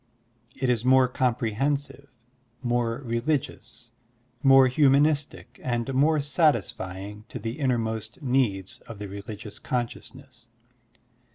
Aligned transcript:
It 0.55 0.67
is 0.67 0.83
more 0.83 1.07
comprehen 1.07 1.77
sive, 1.77 2.07
more 2.63 3.03
religious, 3.05 3.91
more 4.41 4.67
htimanistic, 4.67 5.45
and 5.61 5.93
more 5.93 6.19
satisfying 6.19 7.23
to 7.29 7.37
the 7.37 7.59
innermost 7.59 8.19
needs 8.19 8.79
of 8.87 8.97
the 8.97 9.07
religious 9.07 9.59
consciousness. 9.59 10.47